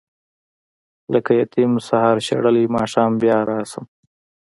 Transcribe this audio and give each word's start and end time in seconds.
لکه 1.13 1.31
یتیم 1.41 1.71
سهار 1.87 2.17
شړلی 2.27 2.65
ماښام 2.75 3.11
بیا 3.21 3.37
راشم. 3.49 3.85